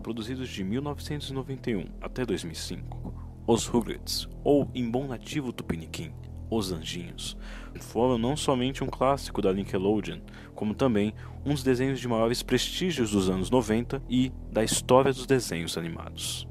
produzidos 0.00 0.48
de 0.48 0.64
1991 0.64 1.84
até 2.00 2.24
2005, 2.24 3.14
os 3.46 3.66
Rugrats, 3.66 4.28
ou 4.42 4.70
em 4.74 4.90
bom 4.90 5.06
nativo 5.06 5.52
tupiniquim, 5.52 6.12
os 6.50 6.72
Anjinhos, 6.72 7.36
foram 7.80 8.18
não 8.18 8.36
somente 8.36 8.82
um 8.82 8.86
clássico 8.86 9.40
da 9.40 9.52
Nickelodeon, 9.52 10.18
como 10.54 10.74
também 10.74 11.14
um 11.44 11.54
dos 11.54 11.62
desenhos 11.62 12.00
de 12.00 12.08
maiores 12.08 12.42
prestígios 12.42 13.12
dos 13.12 13.30
anos 13.30 13.50
90 13.50 14.02
e 14.08 14.32
da 14.50 14.64
história 14.64 15.12
dos 15.12 15.26
desenhos 15.26 15.78
animados. 15.78 16.46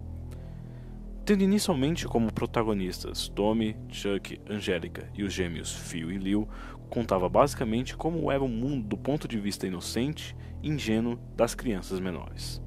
Tendo 1.26 1.44
inicialmente 1.44 2.08
como 2.08 2.34
protagonistas 2.34 3.30
Tommy, 3.30 3.76
Chuck, 3.88 4.42
Angélica 4.50 5.12
e 5.14 5.24
os 5.24 5.32
gêmeos 5.32 5.72
Phil 5.72 6.12
e 6.12 6.18
Lil, 6.18 6.48
contava 6.90 7.30
basicamente 7.30 7.96
como 7.96 8.32
era 8.32 8.44
o 8.44 8.48
mundo 8.48 8.88
do 8.88 8.98
ponto 8.98 9.28
de 9.28 9.40
vista 9.40 9.68
inocente 9.68 10.36
e 10.64 10.70
ingênuo 10.70 11.20
das 11.36 11.54
crianças 11.54 12.00
menores. 12.00 12.60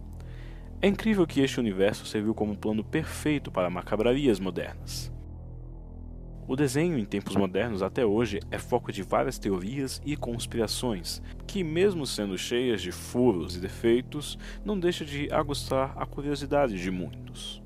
É 0.84 0.88
incrível 0.88 1.25
que 1.25 1.41
este 1.41 1.61
universo 1.61 2.05
serviu 2.05 2.34
como 2.34 2.55
um 2.55 2.56
plano 2.56 2.83
perfeito 2.83 3.52
para 3.52 3.70
macabrarias 3.70 4.41
modernas. 4.41 5.12
O 6.48 6.56
desenho 6.56 6.98
em 6.98 7.05
tempos 7.05 7.36
modernos 7.36 7.84
até 7.84 8.05
hoje 8.05 8.41
é 8.50 8.58
foco 8.58 8.91
de 8.91 9.00
várias 9.00 9.38
teorias 9.38 10.03
e 10.05 10.16
conspirações, 10.16 11.22
que, 11.47 11.62
mesmo 11.62 12.05
sendo 12.05 12.36
cheias 12.36 12.83
de 12.83 12.91
furos 12.91 13.55
e 13.55 13.60
defeitos, 13.60 14.36
não 14.64 14.77
deixa 14.77 15.05
de 15.05 15.33
aguçar 15.33 15.94
a 15.97 16.05
curiosidade 16.05 16.77
de 16.77 16.91
muitos. 16.91 17.62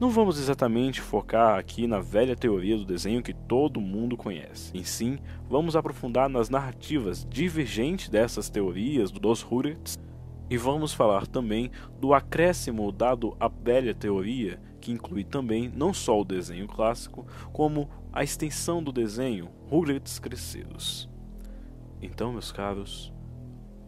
Não 0.00 0.10
vamos 0.10 0.36
exatamente 0.36 1.00
focar 1.00 1.60
aqui 1.60 1.86
na 1.86 2.00
velha 2.00 2.34
teoria 2.34 2.76
do 2.76 2.84
desenho 2.84 3.22
que 3.22 3.34
todo 3.34 3.80
mundo 3.80 4.16
conhece. 4.16 4.76
Em 4.76 4.82
sim, 4.82 5.16
vamos 5.48 5.76
aprofundar 5.76 6.28
nas 6.28 6.50
narrativas 6.50 7.24
divergentes 7.30 8.08
dessas 8.08 8.50
teorias 8.50 9.12
dos 9.12 9.42
Rugrats 9.42 9.96
e 10.50 10.56
vamos 10.56 10.92
falar 10.92 11.28
também 11.28 11.70
do 12.00 12.12
acréscimo 12.12 12.90
dado 12.90 13.36
à 13.38 13.48
velha 13.48 13.94
teoria 13.94 14.60
que 14.80 14.90
inclui 14.90 15.22
também 15.22 15.70
não 15.74 15.94
só 15.94 16.20
o 16.20 16.24
desenho 16.24 16.66
clássico, 16.66 17.26
como 17.52 17.88
a 18.12 18.24
extensão 18.24 18.82
do 18.82 18.90
desenho 18.90 19.50
Rugrats 19.68 20.18
crescidos. 20.18 21.08
Então, 22.02 22.32
meus 22.32 22.50
caros, 22.50 23.12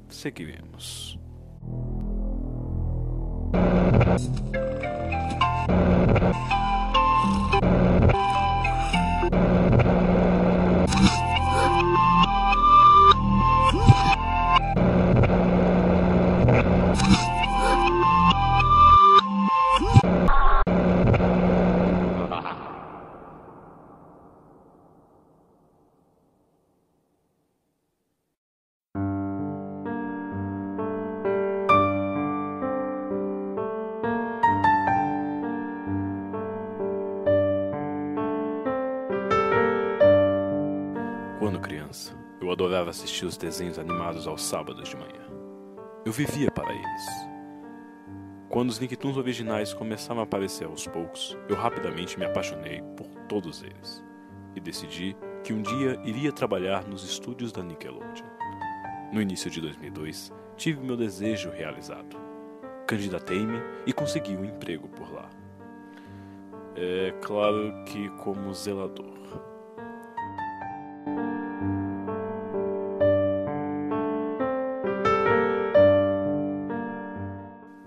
seguiremos. 0.08 1.18
Eu 42.42 42.50
adorava 42.50 42.90
assistir 42.90 43.24
os 43.24 43.36
desenhos 43.36 43.78
animados 43.78 44.26
aos 44.26 44.42
sábados 44.42 44.88
de 44.88 44.96
manhã. 44.96 45.22
Eu 46.04 46.12
vivia 46.12 46.50
para 46.50 46.72
eles. 46.72 47.32
Quando 48.48 48.70
os 48.70 48.80
Nicktoons 48.80 49.16
originais 49.16 49.72
começaram 49.72 50.20
a 50.20 50.24
aparecer 50.24 50.66
aos 50.66 50.86
poucos, 50.86 51.38
eu 51.48 51.54
rapidamente 51.54 52.18
me 52.18 52.24
apaixonei 52.24 52.82
por 52.96 53.06
todos 53.28 53.62
eles 53.62 54.04
e 54.56 54.60
decidi 54.60 55.16
que 55.44 55.52
um 55.52 55.62
dia 55.62 56.00
iria 56.04 56.32
trabalhar 56.32 56.84
nos 56.86 57.04
estúdios 57.04 57.52
da 57.52 57.62
Nickelodeon. 57.62 58.26
No 59.12 59.22
início 59.22 59.50
de 59.50 59.60
2002, 59.60 60.32
tive 60.56 60.84
meu 60.84 60.96
desejo 60.96 61.50
realizado. 61.50 62.20
Candidatei-me 62.86 63.60
e 63.86 63.92
consegui 63.92 64.36
um 64.36 64.44
emprego 64.44 64.88
por 64.88 65.12
lá. 65.12 65.30
É 66.74 67.14
claro 67.22 67.84
que 67.86 68.08
como 68.18 68.52
zelador. 68.52 69.11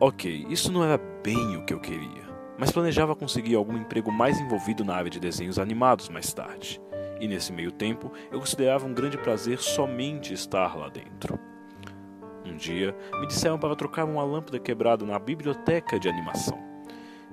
Ok, 0.08 0.46
isso 0.52 0.72
não 0.72 0.84
era 0.84 1.00
bem 1.24 1.58
o 1.58 1.66
que 1.66 1.74
eu 1.74 1.80
queria, 1.80 2.30
mas 2.60 2.72
planejava 2.72 3.16
conseguir 3.16 3.56
algum 3.56 3.76
emprego 3.76 4.12
mais 4.12 4.40
envolvido 4.40 4.86
na 4.86 4.94
área 4.94 5.10
de 5.10 5.20
desenhos 5.20 5.58
animados 5.58 6.10
mais 6.10 6.32
tarde. 6.32 6.80
E 7.20 7.28
nesse 7.28 7.52
meio 7.52 7.72
tempo, 7.72 8.12
eu 8.32 8.40
considerava 8.40 8.86
um 8.86 8.94
grande 8.94 9.18
prazer 9.18 9.58
somente 9.58 10.32
estar 10.32 10.78
lá 10.78 10.90
dentro. 10.90 11.40
Um 12.46 12.56
dia, 12.56 12.96
me 13.20 13.26
disseram 13.26 13.58
para 13.58 13.76
trocar 13.76 14.06
uma 14.06 14.24
lâmpada 14.24 14.60
quebrada 14.60 15.04
na 15.04 15.18
biblioteca 15.18 16.00
de 16.00 16.08
animação. 16.08 16.60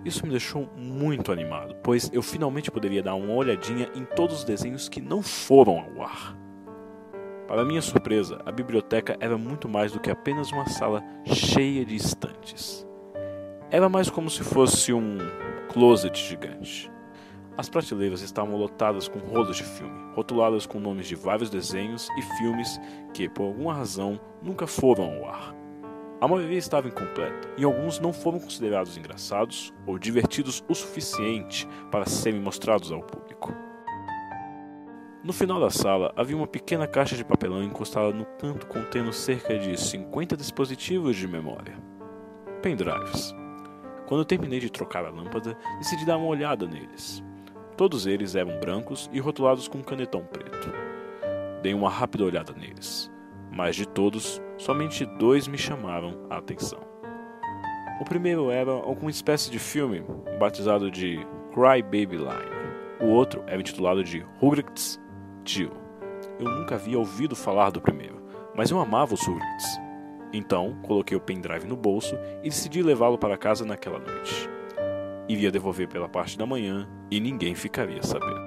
Isso 0.02 0.24
me 0.24 0.30
deixou 0.30 0.66
muito 0.74 1.30
animado, 1.30 1.76
pois 1.84 2.08
eu 2.10 2.22
finalmente 2.22 2.70
poderia 2.70 3.02
dar 3.02 3.16
uma 3.16 3.34
olhadinha 3.34 3.90
em 3.94 4.06
todos 4.06 4.38
os 4.38 4.44
desenhos 4.44 4.88
que 4.88 5.02
não 5.02 5.22
foram 5.22 5.78
ao 5.78 6.06
ar. 6.06 6.34
Para 7.52 7.66
minha 7.66 7.82
surpresa, 7.82 8.40
a 8.46 8.50
biblioteca 8.50 9.14
era 9.20 9.36
muito 9.36 9.68
mais 9.68 9.92
do 9.92 10.00
que 10.00 10.10
apenas 10.10 10.50
uma 10.50 10.66
sala 10.70 11.04
cheia 11.26 11.84
de 11.84 11.94
estantes. 11.94 12.86
Era 13.70 13.90
mais 13.90 14.08
como 14.08 14.30
se 14.30 14.42
fosse 14.42 14.90
um 14.90 15.18
closet 15.70 16.18
gigante. 16.18 16.90
As 17.54 17.68
prateleiras 17.68 18.22
estavam 18.22 18.56
lotadas 18.56 19.06
com 19.06 19.18
rolos 19.18 19.58
de 19.58 19.64
filme, 19.64 20.14
rotuladas 20.14 20.64
com 20.64 20.80
nomes 20.80 21.06
de 21.06 21.14
vários 21.14 21.50
desenhos 21.50 22.08
e 22.16 22.22
filmes 22.38 22.80
que, 23.12 23.28
por 23.28 23.42
alguma 23.42 23.74
razão, 23.74 24.18
nunca 24.42 24.66
foram 24.66 25.04
ao 25.04 25.28
ar. 25.28 25.54
A 26.22 26.26
maioria 26.26 26.56
estava 26.56 26.88
incompleta 26.88 27.50
e 27.58 27.64
alguns 27.64 28.00
não 28.00 28.14
foram 28.14 28.40
considerados 28.40 28.96
engraçados 28.96 29.74
ou 29.86 29.98
divertidos 29.98 30.64
o 30.70 30.74
suficiente 30.74 31.68
para 31.90 32.06
serem 32.06 32.40
mostrados 32.40 32.90
ao 32.90 33.02
público. 33.02 33.54
No 35.24 35.32
final 35.32 35.60
da 35.60 35.70
sala 35.70 36.12
havia 36.16 36.36
uma 36.36 36.48
pequena 36.48 36.84
caixa 36.84 37.14
de 37.14 37.24
papelão 37.24 37.62
encostada 37.62 38.12
no 38.12 38.24
canto 38.40 38.66
contendo 38.66 39.12
cerca 39.12 39.56
de 39.56 39.78
50 39.78 40.36
dispositivos 40.36 41.14
de 41.14 41.28
memória. 41.28 41.78
Pendrives. 42.60 43.32
Quando 44.08 44.24
terminei 44.24 44.58
de 44.58 44.68
trocar 44.68 45.04
a 45.04 45.10
lâmpada, 45.10 45.56
decidi 45.78 46.04
dar 46.04 46.16
uma 46.16 46.26
olhada 46.26 46.66
neles. 46.66 47.22
Todos 47.76 48.04
eles 48.04 48.34
eram 48.34 48.58
brancos 48.58 49.08
e 49.12 49.20
rotulados 49.20 49.68
com 49.68 49.78
um 49.78 49.82
canetão 49.82 50.24
preto. 50.24 50.72
Dei 51.62 51.72
uma 51.72 51.88
rápida 51.88 52.24
olhada 52.24 52.52
neles, 52.52 53.08
mas 53.52 53.76
de 53.76 53.86
todos, 53.86 54.42
somente 54.58 55.06
dois 55.06 55.46
me 55.46 55.56
chamaram 55.56 56.26
a 56.30 56.38
atenção. 56.38 56.80
O 58.00 58.04
primeiro 58.04 58.50
era 58.50 58.72
alguma 58.72 59.10
espécie 59.10 59.52
de 59.52 59.60
filme 59.60 60.04
batizado 60.40 60.90
de 60.90 61.24
Cry 61.54 61.80
Baby 61.80 62.16
Line. 62.16 62.62
O 63.00 63.06
outro 63.06 63.44
era 63.46 63.60
intitulado 63.60 64.02
de 64.02 64.26
Rugrats 64.40 65.00
Jill. 65.44 65.72
Eu 66.38 66.48
nunca 66.48 66.74
havia 66.74 66.98
ouvido 66.98 67.36
falar 67.36 67.70
do 67.70 67.80
primeiro, 67.80 68.22
mas 68.54 68.70
eu 68.70 68.78
amava 68.78 69.14
os 69.14 69.26
Rugrats. 69.26 69.80
Então, 70.32 70.76
coloquei 70.82 71.16
o 71.16 71.20
pendrive 71.20 71.66
no 71.66 71.76
bolso 71.76 72.16
e 72.42 72.48
decidi 72.48 72.82
levá-lo 72.82 73.18
para 73.18 73.36
casa 73.36 73.64
naquela 73.64 73.98
noite. 73.98 74.48
Iria 75.28 75.50
devolver 75.50 75.88
pela 75.88 76.08
parte 76.08 76.38
da 76.38 76.46
manhã 76.46 76.88
e 77.10 77.20
ninguém 77.20 77.54
ficaria 77.54 78.02
sabendo. 78.02 78.40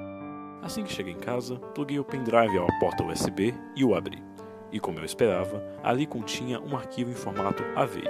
Assim 0.62 0.84
que 0.84 0.92
cheguei 0.92 1.14
em 1.14 1.20
casa, 1.20 1.58
pluguei 1.76 2.00
o 2.00 2.04
pendrive 2.04 2.58
à 2.58 2.80
porta 2.80 3.04
USB 3.04 3.54
e 3.76 3.86
o 3.86 3.94
abri. 3.94 4.24
E 4.72 4.80
como 4.80 5.00
eu 5.00 5.06
esperava, 5.06 5.64
ali 5.84 6.08
continha 6.08 6.60
um 6.60 6.76
arquivo 6.76 7.12
em 7.12 7.16
formato 7.16 7.64
AVI. 7.76 8.04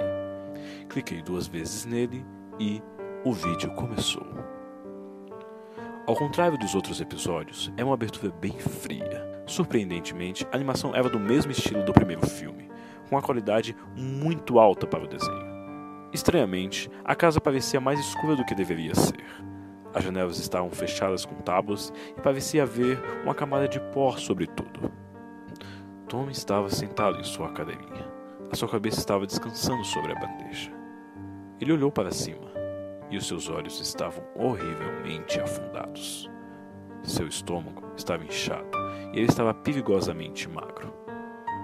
Cliquei 0.88 1.22
duas 1.22 1.46
vezes 1.46 1.84
nele 1.84 2.24
e 2.58 2.82
o 3.24 3.32
vídeo 3.32 3.70
começou. 3.74 4.26
Ao 6.06 6.14
contrário 6.14 6.56
dos 6.56 6.72
outros 6.76 7.00
episódios, 7.00 7.72
é 7.76 7.82
uma 7.82 7.94
abertura 7.94 8.32
bem 8.40 8.56
fria. 8.60 9.42
Surpreendentemente, 9.44 10.46
a 10.52 10.54
animação 10.54 10.94
era 10.94 11.08
do 11.08 11.18
mesmo 11.18 11.50
estilo 11.50 11.82
do 11.82 11.92
primeiro 11.92 12.24
filme, 12.24 12.70
com 13.08 13.16
uma 13.16 13.22
qualidade 13.22 13.74
muito 13.96 14.60
alta 14.60 14.86
para 14.86 15.02
o 15.02 15.08
desenho. 15.08 15.56
Estranhamente, 16.12 16.88
a 17.04 17.16
casa 17.16 17.40
parecia 17.40 17.80
mais 17.80 17.98
escura 17.98 18.36
do 18.36 18.44
que 18.44 18.54
deveria 18.54 18.94
ser. 18.94 19.24
As 19.92 20.04
janelas 20.04 20.38
estavam 20.38 20.70
fechadas 20.70 21.24
com 21.24 21.34
tábuas 21.42 21.92
e 22.16 22.20
parecia 22.20 22.62
haver 22.62 23.02
uma 23.24 23.34
camada 23.34 23.66
de 23.66 23.80
pó 23.80 24.12
sobre 24.12 24.46
tudo. 24.46 24.92
Tom 26.08 26.30
estava 26.30 26.70
sentado 26.70 27.18
em 27.18 27.24
sua 27.24 27.50
cadeirinha. 27.50 28.06
A 28.48 28.54
sua 28.54 28.68
cabeça 28.68 29.00
estava 29.00 29.26
descansando 29.26 29.84
sobre 29.84 30.12
a 30.12 30.20
bandeja. 30.20 30.70
Ele 31.60 31.72
olhou 31.72 31.90
para 31.90 32.12
cima 32.12 32.55
e 33.10 33.16
os 33.16 33.26
seus 33.26 33.48
olhos 33.48 33.80
estavam 33.80 34.24
horrivelmente 34.34 35.40
afundados. 35.40 36.30
Seu 37.02 37.26
estômago 37.26 37.82
estava 37.96 38.24
inchado 38.24 38.68
e 39.12 39.18
ele 39.18 39.28
estava 39.28 39.54
perigosamente 39.54 40.48
magro. 40.48 40.92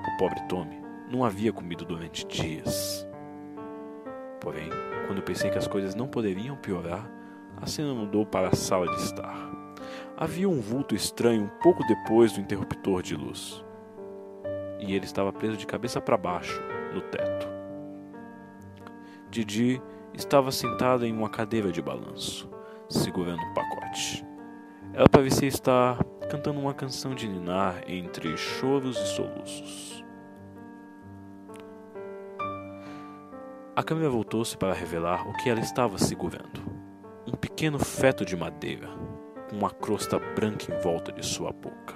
O 0.06 0.18
pobre 0.18 0.40
Tommy 0.48 0.80
não 1.10 1.24
havia 1.24 1.52
comido 1.52 1.84
durante 1.84 2.26
dias. 2.26 3.06
Porém, 4.40 4.70
quando 5.06 5.22
pensei 5.22 5.50
que 5.50 5.58
as 5.58 5.68
coisas 5.68 5.94
não 5.94 6.08
poderiam 6.08 6.56
piorar, 6.56 7.10
a 7.60 7.66
cena 7.66 7.92
mudou 7.92 8.24
para 8.24 8.48
a 8.48 8.54
sala 8.54 8.86
de 8.86 9.02
estar. 9.02 9.36
Havia 10.16 10.48
um 10.48 10.60
vulto 10.60 10.94
estranho 10.94 11.44
um 11.44 11.62
pouco 11.62 11.84
depois 11.86 12.32
do 12.32 12.40
interruptor 12.40 13.02
de 13.02 13.16
luz. 13.16 13.64
E 14.80 14.94
ele 14.94 15.04
estava 15.04 15.32
preso 15.32 15.56
de 15.56 15.66
cabeça 15.66 16.00
para 16.00 16.16
baixo, 16.16 16.60
no 16.92 17.00
teto. 17.00 17.48
Didi 19.30 19.80
estava 20.14 20.50
sentada 20.50 21.06
em 21.06 21.12
uma 21.12 21.28
cadeira 21.28 21.72
de 21.72 21.80
balanço, 21.80 22.48
segurando 22.88 23.40
um 23.42 23.54
pacote. 23.54 24.24
Ela 24.92 25.08
parecia 25.08 25.48
estar 25.48 26.02
cantando 26.30 26.60
uma 26.60 26.74
canção 26.74 27.14
de 27.14 27.28
ninar 27.28 27.82
entre 27.86 28.36
choros 28.36 28.96
e 28.98 29.06
soluços. 29.08 30.04
A 33.74 33.82
câmera 33.82 34.10
voltou-se 34.10 34.56
para 34.56 34.74
revelar 34.74 35.26
o 35.26 35.32
que 35.34 35.48
ela 35.48 35.60
estava 35.60 35.96
segurando: 35.98 36.60
um 37.26 37.32
pequeno 37.32 37.78
feto 37.78 38.24
de 38.24 38.36
madeira, 38.36 38.88
com 39.48 39.56
uma 39.56 39.70
crosta 39.70 40.18
branca 40.18 40.70
em 40.70 40.78
volta 40.82 41.10
de 41.10 41.24
sua 41.24 41.52
boca. 41.52 41.94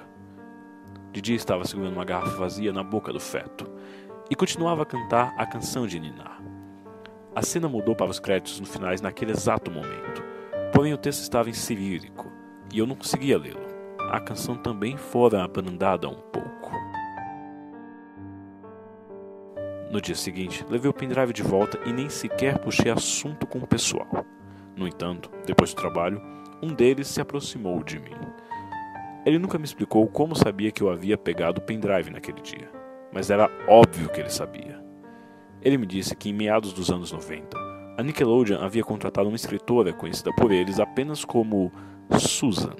Didi 1.12 1.35
estava 1.35 1.65
segurando 1.65 1.95
uma 1.95 2.05
garrafa 2.05 2.37
vazia 2.37 2.73
na 2.73 2.83
boca 2.83 3.12
do 3.12 3.21
feto 3.21 3.71
e 4.31 4.35
continuava 4.35 4.83
a 4.83 4.87
cantar 4.87 5.35
a 5.39 5.47
canção 5.47 5.87
de 5.87 5.99
Ninar. 6.01 6.56
A 7.37 7.43
cena 7.43 7.69
mudou 7.69 7.94
para 7.94 8.11
os 8.11 8.19
créditos 8.19 8.59
no 8.59 8.65
finais 8.65 9.03
naquele 9.03 9.33
exato 9.33 9.71
momento, 9.71 10.25
porém 10.73 10.94
o 10.94 10.97
texto 10.97 11.21
estava 11.21 11.50
em 11.50 11.53
cirílico 11.53 12.33
e 12.73 12.79
eu 12.79 12.87
não 12.87 12.97
conseguia 12.97 13.37
lê-lo. 13.37 13.61
A 14.11 14.19
canção 14.19 14.56
também 14.56 14.97
fora 14.97 15.44
abrandada 15.44 16.09
um 16.09 16.15
pouco. 16.15 16.73
No 19.91 20.00
dia 20.00 20.15
seguinte, 20.15 20.65
levei 20.71 20.91
o 20.91 20.94
pendrive 20.94 21.35
de 21.35 21.43
volta 21.43 21.79
e 21.85 21.93
nem 21.93 22.09
sequer 22.09 22.59
puxei 22.59 22.91
assunto 22.91 23.47
com 23.47 23.59
o 23.59 23.67
pessoal. 23.67 24.25
No 24.75 24.88
entanto, 24.88 25.31
depois 25.44 25.75
do 25.75 25.77
trabalho, 25.77 26.23
um 26.62 26.73
deles 26.73 27.06
se 27.06 27.21
aproximou 27.21 27.85
de 27.85 28.00
mim. 28.00 28.17
Ele 29.27 29.38
nunca 29.38 29.59
me 29.59 29.67
explicou 29.67 30.09
como 30.09 30.35
sabia 30.35 30.71
que 30.71 30.83
eu 30.83 30.88
havia 30.88 31.19
pegado 31.19 31.61
o 31.61 31.65
pendrive 31.65 32.11
naquele 32.11 32.41
dia, 32.41 32.71
mas 33.12 33.29
era 33.29 33.50
óbvio 33.69 34.09
que 34.09 34.21
ele 34.21 34.31
sabia. 34.31 34.75
Ele 35.67 35.79
me 35.79 35.85
disse 35.85 36.15
que 36.15 36.31
em 36.31 36.33
meados 36.33 36.73
dos 36.73 36.93
anos 36.93 37.11
90, 37.11 37.59
a 37.99 38.01
Nickelodeon 38.01 38.63
havia 38.63 38.85
contratado 38.85 39.27
uma 39.29 39.35
escritora 39.35 39.93
conhecida 39.93 40.33
por 40.37 40.53
eles 40.53 40.79
apenas 40.79 41.25
como 41.25 41.73
Susan. 42.21 42.77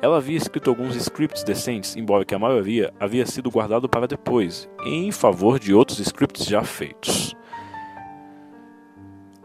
Ela 0.00 0.16
havia 0.16 0.38
escrito 0.38 0.70
alguns 0.70 0.96
scripts 0.96 1.44
decentes, 1.44 1.96
embora 1.96 2.24
que 2.24 2.34
a 2.34 2.38
maioria 2.38 2.94
havia 2.98 3.26
sido 3.26 3.50
guardado 3.50 3.90
para 3.90 4.06
depois, 4.06 4.70
em 4.86 5.12
favor 5.12 5.58
de 5.58 5.74
outros 5.74 5.98
scripts 5.98 6.46
já 6.46 6.64
feitos. 6.64 7.36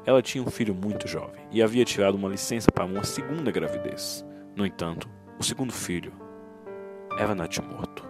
Ela 0.06 0.22
tinha 0.22 0.42
um 0.42 0.50
filho 0.50 0.74
muito 0.74 1.06
jovem 1.06 1.46
e 1.52 1.62
havia 1.62 1.84
tirado 1.84 2.16
uma 2.16 2.30
licença 2.30 2.72
para 2.72 2.86
uma 2.86 3.04
segunda 3.04 3.52
gravidez. 3.52 4.26
No 4.56 4.66
entanto, 4.66 5.10
o 5.38 5.44
segundo 5.44 5.74
filho 5.74 6.14
era 7.20 7.36
natimorto. 7.36 8.07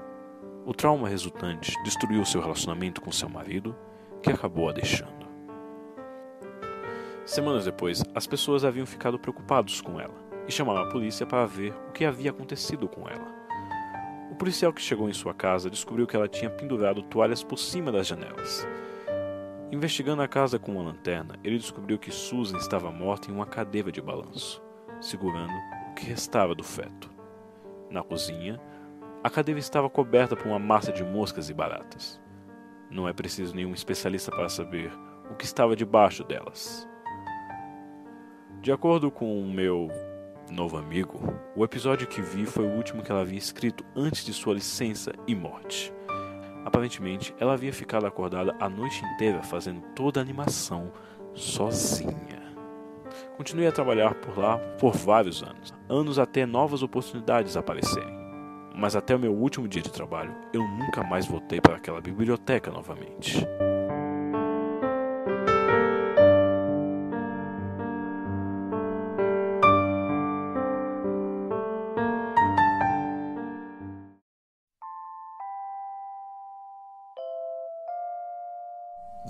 O 0.68 0.74
trauma 0.74 1.08
resultante 1.08 1.82
destruiu 1.82 2.26
seu 2.26 2.42
relacionamento 2.42 3.00
com 3.00 3.10
seu 3.10 3.30
marido, 3.30 3.74
que 4.22 4.30
acabou 4.30 4.68
a 4.68 4.74
deixando. 4.74 5.26
Semanas 7.26 7.64
depois, 7.64 8.04
as 8.14 8.28
pessoas 8.28 8.66
haviam 8.66 8.86
ficado 8.86 9.18
preocupados 9.18 9.80
com 9.80 9.98
ela 9.98 10.14
e 10.46 10.52
chamaram 10.52 10.82
a 10.82 10.90
polícia 10.90 11.26
para 11.26 11.46
ver 11.46 11.74
o 11.88 11.94
que 11.94 12.04
havia 12.04 12.32
acontecido 12.32 12.86
com 12.90 13.08
ela. 13.08 13.34
O 14.30 14.36
policial 14.36 14.74
que 14.74 14.82
chegou 14.82 15.08
em 15.08 15.14
sua 15.14 15.34
casa 15.34 15.70
descobriu 15.70 16.06
que 16.06 16.18
ela 16.18 16.28
tinha 16.28 16.50
pendurado 16.50 17.02
toalhas 17.02 17.42
por 17.42 17.58
cima 17.58 17.90
das 17.90 18.06
janelas. 18.06 18.68
Investigando 19.72 20.22
a 20.22 20.28
casa 20.28 20.60
com 20.60 20.74
uma 20.74 20.84
lanterna, 20.84 21.40
ele 21.46 21.58
descobriu 21.58 21.98
que 21.98 22.12
Susan 22.12 22.58
estava 22.58 22.92
morta 22.92 23.32
em 23.32 23.34
uma 23.34 23.46
cadeira 23.46 23.90
de 23.90 24.02
balanço, 24.02 24.62
segurando 25.00 25.54
o 25.92 25.94
que 25.94 26.06
restava 26.06 26.54
do 26.54 26.64
feto. 26.64 27.10
Na 27.90 28.04
cozinha, 28.04 28.60
a 29.28 29.30
cadeira 29.30 29.60
estava 29.60 29.90
coberta 29.90 30.38
por 30.38 30.48
uma 30.48 30.58
massa 30.58 30.90
de 30.90 31.04
moscas 31.04 31.50
e 31.50 31.54
baratas. 31.54 32.18
Não 32.90 33.10
é 33.10 33.12
preciso 33.12 33.54
nenhum 33.54 33.74
especialista 33.74 34.32
para 34.32 34.48
saber 34.48 34.90
o 35.30 35.36
que 35.36 35.44
estava 35.44 35.76
debaixo 35.76 36.24
delas. 36.24 36.88
De 38.62 38.72
acordo 38.72 39.12
com 39.12 39.42
o 39.42 39.52
meu 39.52 39.90
novo 40.50 40.78
amigo, 40.78 41.20
o 41.58 41.66
episódio 41.66 42.08
que 42.08 42.22
vi 42.22 42.46
foi 42.46 42.66
o 42.66 42.72
último 42.72 43.04
que 43.04 43.12
ela 43.12 43.20
havia 43.20 43.38
escrito 43.38 43.84
antes 43.94 44.24
de 44.24 44.32
sua 44.32 44.54
licença 44.54 45.12
e 45.28 45.36
morte. 45.36 45.94
Aparentemente, 46.64 47.36
ela 47.38 47.54
havia 47.54 47.74
ficado 47.74 48.08
acordada 48.08 48.56
a 48.62 48.70
noite 48.70 49.04
inteira 49.04 49.44
fazendo 49.44 49.82
toda 49.94 50.22
a 50.22 50.24
animação 50.24 50.90
sozinha. 51.34 52.56
Continuei 53.36 53.68
a 53.68 53.74
trabalhar 53.74 54.16
por 54.16 54.38
lá 54.38 54.58
por 54.80 54.96
vários 54.96 55.44
anos, 55.44 55.74
anos 55.90 56.18
até 56.18 56.46
novas 56.46 56.82
oportunidades 56.82 57.58
aparecerem. 57.58 58.17
Mas 58.78 58.96
até 58.96 59.16
o 59.16 59.20
meu 59.20 59.34
último 59.34 59.68
dia 59.68 59.82
de 59.82 59.92
trabalho, 59.92 60.36
eu 60.54 60.62
nunca 60.62 61.04
mais 61.04 61.26
voltei 61.26 61.60
para 61.60 61.78
aquela 61.78 62.00
biblioteca 62.00 62.70
novamente. 62.70 63.44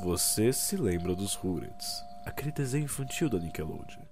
Você 0.04 0.52
se 0.52 0.76
lembra 0.76 1.16
dos 1.16 1.36
Rugrats, 1.36 2.06
aquele 2.26 2.52
desenho 2.52 2.84
infantil 2.84 3.30
da 3.30 3.40
Nickelodeon? 3.40 4.04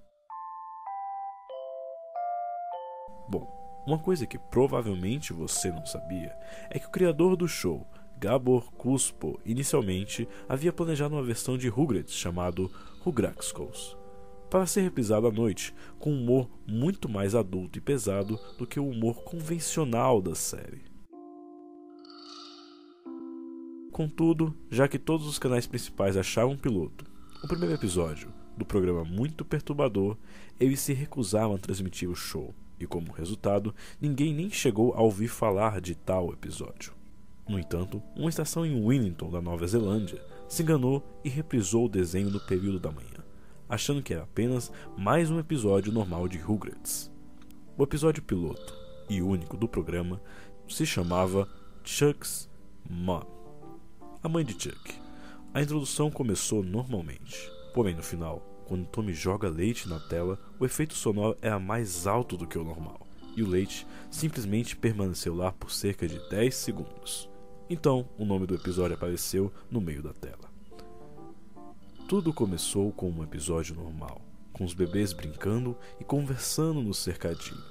Bom, 3.28 3.65
uma 3.86 3.98
coisa 3.98 4.26
que 4.26 4.36
provavelmente 4.36 5.32
você 5.32 5.70
não 5.70 5.86
sabia 5.86 6.36
é 6.70 6.78
que 6.78 6.86
o 6.86 6.90
criador 6.90 7.36
do 7.36 7.46
show, 7.46 7.86
Gabor 8.18 8.72
Cuspo, 8.72 9.40
inicialmente 9.44 10.28
havia 10.48 10.72
planejado 10.72 11.14
uma 11.14 11.22
versão 11.22 11.56
de 11.56 11.68
Rugrats 11.68 12.12
chamado 12.12 12.70
Rugraxcos, 13.00 13.96
para 14.50 14.66
ser 14.66 14.80
reprisado 14.80 15.28
à 15.28 15.30
noite, 15.30 15.72
com 16.00 16.12
um 16.12 16.20
humor 16.20 16.50
muito 16.66 17.08
mais 17.08 17.34
adulto 17.34 17.78
e 17.78 17.80
pesado 17.80 18.38
do 18.58 18.66
que 18.66 18.80
o 18.80 18.88
humor 18.88 19.22
convencional 19.22 20.20
da 20.20 20.34
série. 20.34 20.84
Contudo, 23.92 24.54
já 24.68 24.88
que 24.88 24.98
todos 24.98 25.26
os 25.26 25.38
canais 25.38 25.66
principais 25.66 26.16
acharam 26.16 26.50
um 26.50 26.58
piloto, 26.58 27.06
o 27.42 27.48
primeiro 27.48 27.74
episódio 27.74 28.32
do 28.56 28.64
programa 28.64 29.04
muito 29.04 29.44
perturbador, 29.44 30.16
eles 30.58 30.80
se 30.80 30.92
recusavam 30.92 31.54
a 31.54 31.58
transmitir 31.58 32.10
o 32.10 32.14
show, 32.14 32.54
e 32.78 32.86
como 32.86 33.12
resultado, 33.12 33.74
ninguém 34.00 34.34
nem 34.34 34.50
chegou 34.50 34.94
a 34.94 35.00
ouvir 35.00 35.28
falar 35.28 35.80
de 35.80 35.94
tal 35.94 36.32
episódio. 36.32 36.92
No 37.48 37.58
entanto, 37.58 38.02
uma 38.16 38.28
estação 38.28 38.66
em 38.66 38.84
Wellington, 38.84 39.30
da 39.30 39.40
Nova 39.40 39.66
Zelândia, 39.66 40.22
se 40.48 40.62
enganou 40.62 41.02
e 41.24 41.28
reprisou 41.28 41.86
o 41.86 41.88
desenho 41.88 42.30
no 42.30 42.40
período 42.40 42.80
da 42.80 42.90
manhã, 42.90 43.24
achando 43.68 44.02
que 44.02 44.12
era 44.12 44.24
apenas 44.24 44.72
mais 44.96 45.30
um 45.30 45.38
episódio 45.38 45.92
normal 45.92 46.28
de 46.28 46.38
Rugrats. 46.38 47.10
O 47.78 47.82
episódio 47.82 48.22
piloto 48.22 48.74
e 49.08 49.22
único 49.22 49.56
do 49.56 49.68
programa 49.68 50.20
se 50.68 50.84
chamava 50.84 51.48
Chuck's 51.84 52.48
Mom 52.88 53.36
a 54.26 54.28
mãe 54.28 54.44
de 54.44 54.60
Chuck. 54.60 54.94
A 55.54 55.62
introdução 55.62 56.10
começou 56.10 56.60
normalmente, 56.60 57.48
porém 57.72 57.94
no 57.94 58.02
final, 58.02 58.42
quando 58.66 58.86
Tommy 58.86 59.12
joga 59.12 59.48
leite 59.48 59.88
na 59.88 60.00
tela, 60.00 60.38
o 60.58 60.64
efeito 60.64 60.94
sonoro 60.94 61.36
era 61.40 61.58
mais 61.58 62.06
alto 62.06 62.36
do 62.36 62.46
que 62.46 62.58
o 62.58 62.64
normal, 62.64 63.06
e 63.36 63.42
o 63.42 63.48
leite 63.48 63.86
simplesmente 64.10 64.76
permaneceu 64.76 65.34
lá 65.34 65.52
por 65.52 65.70
cerca 65.70 66.06
de 66.06 66.18
10 66.28 66.54
segundos. 66.54 67.30
Então, 67.70 68.08
o 68.18 68.24
nome 68.24 68.46
do 68.46 68.54
episódio 68.54 68.96
apareceu 68.96 69.52
no 69.70 69.80
meio 69.80 70.02
da 70.02 70.12
tela. 70.12 70.50
Tudo 72.08 72.32
começou 72.32 72.92
com 72.92 73.10
um 73.10 73.22
episódio 73.22 73.74
normal, 73.74 74.20
com 74.52 74.64
os 74.64 74.74
bebês 74.74 75.12
brincando 75.12 75.76
e 76.00 76.04
conversando 76.04 76.80
no 76.80 76.94
cercadinho. 76.94 77.62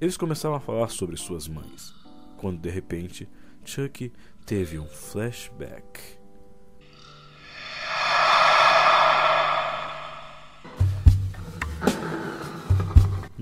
Eles 0.00 0.16
começaram 0.16 0.54
a 0.54 0.60
falar 0.60 0.88
sobre 0.88 1.16
suas 1.16 1.48
mães, 1.48 1.94
quando 2.38 2.60
de 2.60 2.70
repente 2.70 3.28
Chuck 3.64 4.12
teve 4.44 4.78
um 4.78 4.86
flashback. 4.86 6.23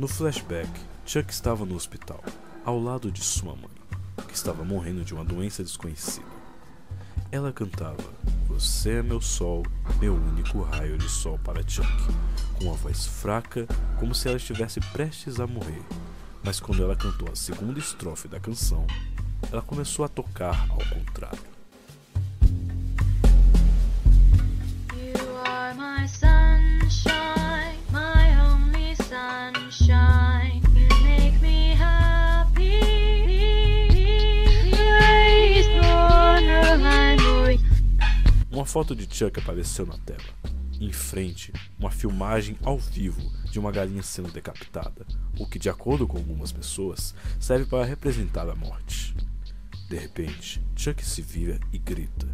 No 0.02 0.08
flashback, 0.08 0.68
Chuck 1.06 1.32
estava 1.32 1.64
no 1.64 1.76
hospital, 1.76 2.24
ao 2.64 2.76
lado 2.76 3.08
de 3.08 3.22
sua 3.22 3.54
mãe, 3.54 3.70
que 4.26 4.34
estava 4.34 4.64
morrendo 4.64 5.04
de 5.04 5.14
uma 5.14 5.24
doença 5.24 5.62
desconhecida. 5.62 6.26
Ela 7.30 7.52
cantava 7.52 8.02
Você 8.48 8.94
é 8.94 9.02
meu 9.04 9.20
sol, 9.20 9.64
meu 10.00 10.16
único 10.16 10.60
raio 10.60 10.98
de 10.98 11.08
sol 11.08 11.38
para 11.44 11.62
Chuck, 11.64 11.86
com 12.58 12.64
uma 12.64 12.74
voz 12.74 13.06
fraca, 13.06 13.64
como 14.00 14.12
se 14.12 14.26
ela 14.26 14.38
estivesse 14.38 14.80
prestes 14.80 15.38
a 15.38 15.46
morrer. 15.46 15.84
Mas 16.42 16.58
quando 16.58 16.82
ela 16.82 16.96
cantou 16.96 17.30
a 17.30 17.36
segunda 17.36 17.78
estrofe 17.78 18.26
da 18.26 18.40
canção, 18.40 18.84
ela 19.52 19.62
começou 19.62 20.04
a 20.04 20.08
tocar 20.08 20.66
ao 20.68 20.84
contrário. 20.98 21.52
sunshine, 26.08 27.21
Uma 38.62 38.66
foto 38.66 38.94
de 38.94 39.12
Chuck 39.12 39.40
apareceu 39.40 39.84
na 39.84 39.98
tela. 39.98 40.22
Em 40.80 40.92
frente, 40.92 41.52
uma 41.76 41.90
filmagem 41.90 42.56
ao 42.62 42.78
vivo 42.78 43.20
de 43.50 43.58
uma 43.58 43.72
galinha 43.72 44.04
sendo 44.04 44.30
decapitada, 44.30 45.04
o 45.36 45.48
que, 45.48 45.58
de 45.58 45.68
acordo 45.68 46.06
com 46.06 46.16
algumas 46.16 46.52
pessoas, 46.52 47.12
serve 47.40 47.66
para 47.66 47.84
representar 47.84 48.48
a 48.48 48.54
morte. 48.54 49.16
De 49.88 49.98
repente, 49.98 50.64
Chuck 50.76 51.04
se 51.04 51.20
vira 51.20 51.58
e 51.72 51.78
grita. 51.78 52.28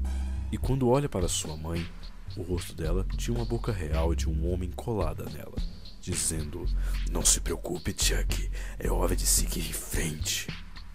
E 0.52 0.58
quando 0.58 0.90
olha 0.90 1.08
para 1.08 1.28
sua 1.28 1.56
mãe, 1.56 1.88
o 2.36 2.42
rosto 2.42 2.74
dela 2.74 3.06
tinha 3.16 3.34
uma 3.34 3.46
boca 3.46 3.72
real 3.72 4.14
de 4.14 4.28
um 4.28 4.52
homem 4.52 4.70
colada 4.70 5.24
nela, 5.30 5.56
dizendo: 5.98 6.66
Não 7.10 7.24
se 7.24 7.40
preocupe, 7.40 7.96
Chuck, 7.98 8.50
é 8.78 8.90
hora 8.90 9.16
de 9.16 9.24
seguir 9.24 9.66
em 9.66 9.72
frente. 9.72 10.46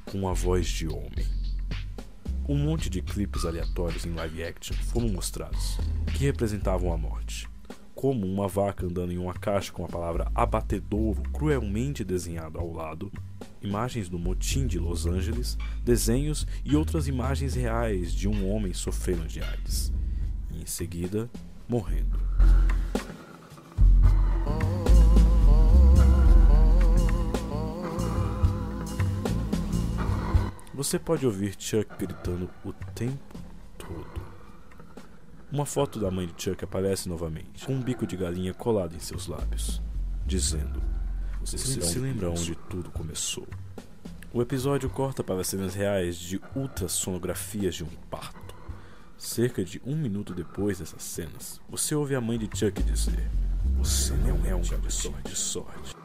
Com 0.05 0.29
a 0.29 0.33
voz 0.33 0.67
de 0.67 0.87
homem. 0.87 1.42
Um 2.47 2.57
monte 2.57 2.89
de 2.89 3.01
clipes 3.01 3.45
aleatórios 3.45 4.05
em 4.05 4.13
live 4.13 4.43
action 4.43 4.75
foram 4.75 5.07
mostrados, 5.07 5.77
que 6.13 6.25
representavam 6.25 6.91
a 6.91 6.97
morte, 6.97 7.47
como 7.95 8.27
uma 8.27 8.50
vaca 8.50 8.85
andando 8.85 9.13
em 9.13 9.17
uma 9.17 9.33
caixa 9.33 9.71
com 9.71 9.85
a 9.85 9.88
palavra 9.88 10.29
abatedouro 10.35 11.21
cruelmente 11.31 12.03
desenhado 12.03 12.59
ao 12.59 12.71
lado, 12.71 13.12
imagens 13.62 14.09
do 14.09 14.19
motim 14.19 14.67
de 14.67 14.77
Los 14.77 15.05
Angeles, 15.05 15.57
desenhos 15.83 16.45
e 16.65 16.75
outras 16.75 17.07
imagens 17.07 17.55
reais 17.55 18.13
de 18.13 18.27
um 18.27 18.51
homem 18.51 18.73
sofrendo 18.73 19.25
de 19.25 19.41
AIDS 19.41 19.93
em 20.53 20.65
seguida 20.65 21.29
morrendo. 21.67 22.19
Você 30.83 30.99
pode 30.99 31.25
ouvir 31.25 31.55
Chuck 31.57 31.87
gritando 31.97 32.49
o 32.65 32.73
tempo 32.93 33.39
todo. 33.77 34.21
Uma 35.49 35.65
foto 35.65 35.97
da 35.97 36.11
mãe 36.11 36.27
de 36.27 36.33
Chuck 36.43 36.61
aparece 36.61 37.07
novamente, 37.07 37.65
com 37.65 37.75
um 37.75 37.81
bico 37.81 38.05
de 38.05 38.17
galinha 38.17 38.53
colado 38.53 38.93
em 38.93 38.99
seus 38.99 39.27
lábios, 39.27 39.81
dizendo: 40.25 40.83
Você 41.39 41.57
se, 41.57 41.81
se 41.81 41.99
lembra 41.99 42.29
onde 42.29 42.53
tudo 42.69 42.91
começou. 42.91 43.47
O 44.33 44.41
episódio 44.41 44.89
corta 44.89 45.23
para 45.23 45.41
cenas 45.45 45.73
reais 45.73 46.17
de 46.17 46.41
ultrassonografias 46.53 47.75
de 47.75 47.85
um 47.85 47.89
parto. 48.11 48.53
Cerca 49.17 49.63
de 49.63 49.81
um 49.85 49.95
minuto 49.95 50.33
depois 50.33 50.79
dessas 50.79 51.01
cenas, 51.01 51.61
você 51.69 51.95
ouve 51.95 52.13
a 52.13 52.19
mãe 52.19 52.37
de 52.37 52.49
Chuck 52.53 52.83
dizer: 52.83 53.31
Você 53.77 54.11
não 54.15 54.45
é 54.45 54.53
um 54.53 54.61
garoto 54.61 55.29
de 55.29 55.35
sorte. 55.37 55.95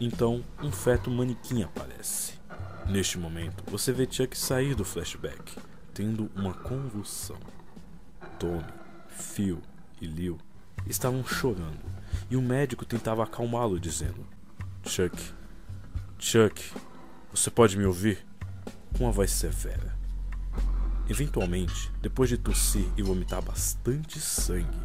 Então, 0.00 0.42
um 0.62 0.72
feto 0.72 1.10
manequim 1.10 1.62
aparece. 1.62 2.40
Neste 2.86 3.18
momento, 3.18 3.62
você 3.70 3.92
vê 3.92 4.06
Chuck 4.10 4.36
sair 4.36 4.74
do 4.74 4.84
flashback, 4.84 5.56
tendo 5.94 6.30
uma 6.34 6.52
convulsão. 6.52 7.38
Tommy, 8.38 8.64
Phil 9.08 9.62
e 10.00 10.06
Lil 10.06 10.38
estavam 10.86 11.24
chorando 11.24 11.80
e 12.28 12.36
o 12.36 12.42
médico 12.42 12.84
tentava 12.84 13.22
acalmá-lo, 13.22 13.78
dizendo: 13.78 14.26
Chuck, 14.84 15.16
Chuck, 16.18 16.72
você 17.32 17.50
pode 17.50 17.76
me 17.76 17.84
ouvir? 17.84 18.24
Com 18.96 19.04
uma 19.04 19.12
voz 19.12 19.30
severa. 19.30 19.96
Eventualmente, 21.08 21.90
depois 22.00 22.28
de 22.28 22.36
tossir 22.36 22.86
e 22.96 23.02
vomitar 23.02 23.42
bastante 23.42 24.20
sangue, 24.20 24.78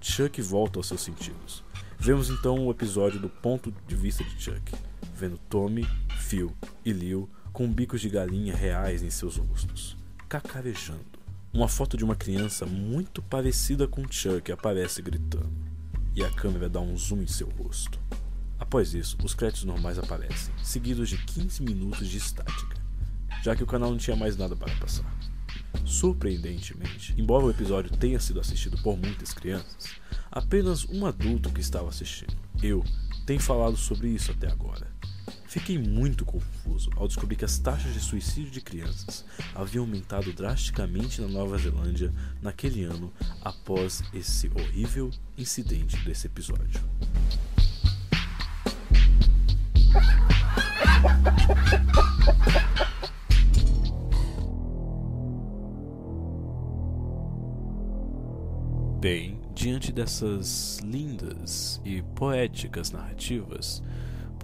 Chuck 0.00 0.40
volta 0.42 0.78
aos 0.78 0.88
seus 0.88 1.02
sentidos. 1.02 1.64
Vemos 1.98 2.28
então 2.30 2.66
o 2.66 2.70
episódio 2.70 3.20
do 3.20 3.28
ponto 3.28 3.72
de 3.86 3.96
vista 3.96 4.22
de 4.24 4.42
Chuck, 4.42 4.74
vendo 5.14 5.38
Tommy, 5.48 5.86
Phil 6.18 6.52
e 6.84 6.92
Lil 6.92 7.30
com 7.52 7.72
bicos 7.72 8.00
de 8.00 8.08
galinha 8.08 8.54
reais 8.54 9.02
em 9.02 9.10
seus 9.10 9.36
rostos, 9.36 9.96
cacarejando. 10.28 11.14
Uma 11.52 11.68
foto 11.68 11.96
de 11.96 12.04
uma 12.04 12.16
criança 12.16 12.66
muito 12.66 13.22
parecida 13.22 13.86
com 13.86 14.10
Chuck 14.10 14.50
aparece 14.50 15.00
gritando, 15.00 15.52
e 16.16 16.24
a 16.24 16.30
câmera 16.30 16.68
dá 16.68 16.80
um 16.80 16.96
zoom 16.96 17.22
em 17.22 17.28
seu 17.28 17.48
rosto. 17.50 18.00
Após 18.58 18.92
isso, 18.92 19.16
os 19.22 19.34
créditos 19.34 19.64
normais 19.64 19.98
aparecem, 19.98 20.52
seguidos 20.64 21.08
de 21.08 21.16
15 21.16 21.62
minutos 21.62 22.08
de 22.08 22.16
estática, 22.16 22.76
já 23.42 23.54
que 23.54 23.62
o 23.62 23.66
canal 23.66 23.90
não 23.90 23.98
tinha 23.98 24.16
mais 24.16 24.36
nada 24.36 24.56
para 24.56 24.74
passar. 24.76 25.06
Surpreendentemente, 25.84 27.14
embora 27.16 27.44
o 27.44 27.50
episódio 27.50 27.96
tenha 27.96 28.18
sido 28.18 28.40
assistido 28.40 28.76
por 28.82 28.96
muitas 28.96 29.32
crianças, 29.32 29.90
apenas 30.30 30.84
um 30.88 31.06
adulto 31.06 31.50
que 31.50 31.60
estava 31.60 31.88
assistindo, 31.88 32.36
eu, 32.60 32.82
tem 33.26 33.38
falado 33.38 33.76
sobre 33.76 34.08
isso 34.08 34.32
até 34.32 34.50
agora. 34.50 34.93
Fiquei 35.46 35.78
muito 35.78 36.24
confuso 36.24 36.90
ao 36.96 37.06
descobrir 37.06 37.36
que 37.36 37.44
as 37.44 37.58
taxas 37.58 37.92
de 37.92 38.00
suicídio 38.00 38.50
de 38.50 38.60
crianças 38.60 39.24
haviam 39.54 39.84
aumentado 39.84 40.32
drasticamente 40.32 41.20
na 41.20 41.28
Nova 41.28 41.56
Zelândia 41.58 42.12
naquele 42.42 42.82
ano 42.84 43.12
após 43.40 44.02
esse 44.12 44.50
horrível 44.54 45.10
incidente 45.38 45.96
desse 46.04 46.26
episódio. 46.26 46.80
Bem, 59.00 59.38
diante 59.54 59.92
dessas 59.92 60.78
lindas 60.78 61.80
e 61.84 62.00
poéticas 62.16 62.90
narrativas, 62.90 63.82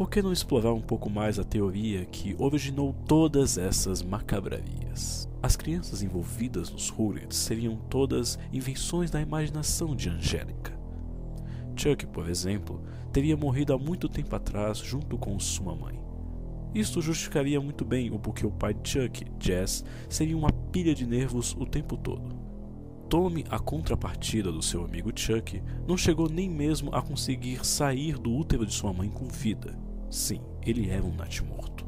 por 0.01 0.09
que 0.09 0.23
não 0.23 0.33
explorar 0.33 0.73
um 0.73 0.81
pouco 0.81 1.11
mais 1.11 1.39
a 1.39 1.45
teoria 1.45 2.07
que 2.07 2.35
originou 2.39 2.95
todas 3.07 3.59
essas 3.59 4.03
macabrarias? 4.03 5.29
As 5.43 5.57
crianças 5.57 6.03
envolvidas 6.03 6.71
nos 6.71 6.89
Hurrits 6.91 7.37
seriam 7.37 7.77
todas 7.77 8.39
invenções 8.51 9.11
da 9.11 9.21
imaginação 9.21 9.95
de 9.95 10.09
Angélica. 10.09 10.73
Chuck, 11.77 12.07
por 12.07 12.31
exemplo, 12.31 12.83
teria 13.13 13.37
morrido 13.37 13.75
há 13.75 13.79
muito 13.79 14.09
tempo 14.09 14.35
atrás 14.35 14.79
junto 14.79 15.19
com 15.19 15.39
sua 15.39 15.77
mãe. 15.77 16.01
Isto 16.75 17.03
justificaria 17.03 17.61
muito 17.61 17.85
bem 17.85 18.11
o 18.11 18.19
porquê 18.19 18.47
o 18.47 18.51
pai 18.51 18.73
de 18.73 18.89
Chuck, 18.89 19.27
Jess, 19.39 19.85
seria 20.09 20.35
uma 20.35 20.51
pilha 20.73 20.95
de 20.95 21.05
nervos 21.05 21.55
o 21.61 21.67
tempo 21.67 21.99
todo. 21.99 22.41
Tommy, 23.11 23.45
a 23.51 23.59
contrapartida 23.59 24.51
do 24.51 24.63
seu 24.63 24.83
amigo 24.83 25.13
Chuck, 25.15 25.63
não 25.87 25.99
chegou 25.99 26.27
nem 26.27 26.49
mesmo 26.49 26.89
a 26.95 27.03
conseguir 27.03 27.67
sair 27.67 28.17
do 28.17 28.35
útero 28.35 28.65
de 28.65 28.73
sua 28.73 28.95
mãe 28.95 29.11
com 29.11 29.29
vida. 29.29 29.90
Sim, 30.11 30.41
ele 30.67 30.91
era 30.91 31.05
um 31.05 31.15
natimorto. 31.15 31.87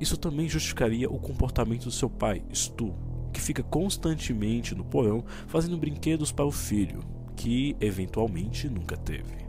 Isso 0.00 0.16
também 0.16 0.48
justificaria 0.48 1.08
o 1.08 1.18
comportamento 1.18 1.84
do 1.84 1.90
seu 1.90 2.10
pai, 2.10 2.42
Stu, 2.52 2.92
que 3.32 3.40
fica 3.40 3.62
constantemente 3.62 4.74
no 4.74 4.84
porão 4.84 5.24
fazendo 5.46 5.76
brinquedos 5.76 6.32
para 6.32 6.44
o 6.44 6.50
filho, 6.50 7.00
que 7.36 7.76
eventualmente 7.80 8.68
nunca 8.68 8.96
teve. 8.96 9.46